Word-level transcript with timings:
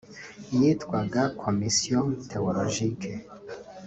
ryitwaga 0.53 1.21
“Commission 1.41 2.07
Théologique” 2.29 3.11